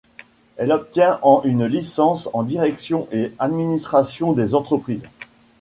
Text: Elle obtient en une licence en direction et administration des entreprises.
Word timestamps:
Elle 0.57 0.71
obtient 0.71 1.19
en 1.21 1.43
une 1.43 1.63
licence 1.67 2.27
en 2.33 2.41
direction 2.41 3.07
et 3.11 3.31
administration 3.37 4.33
des 4.33 4.55
entreprises. 4.55 5.05